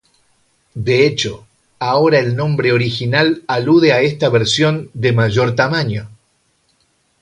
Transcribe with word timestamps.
De 0.73 1.05
hecho, 1.05 1.45
ahora 1.77 2.17
el 2.17 2.35
nombre 2.35 2.73
original 2.73 3.43
alude 3.45 3.93
a 3.93 4.01
esta 4.01 4.29
versión 4.29 4.89
de 4.95 5.11
mayor 5.13 5.53
tamaño. 5.53 6.09